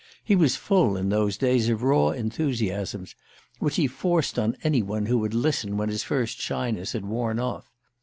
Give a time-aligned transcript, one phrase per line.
[0.23, 3.13] He was full, in those days, of raw enthusiasms,
[3.59, 7.37] which he forced on any one who would listen when his first shyness had worn
[7.37, 7.71] off.